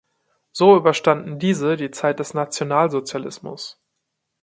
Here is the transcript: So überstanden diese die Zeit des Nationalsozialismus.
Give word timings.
So 0.51 0.77
überstanden 0.77 1.37
diese 1.37 1.77
die 1.77 1.91
Zeit 1.91 2.17
des 2.19 2.33
Nationalsozialismus. 2.33 3.79